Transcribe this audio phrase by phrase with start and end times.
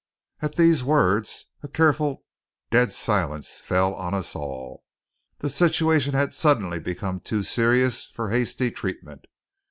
[0.41, 2.23] At these words a careful,
[2.71, 4.83] dead silence fell on us all.
[5.37, 9.25] The situation had suddenly become too serious for hasty treatment.